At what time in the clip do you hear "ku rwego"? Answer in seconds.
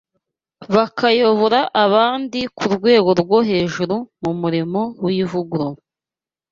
2.57-3.09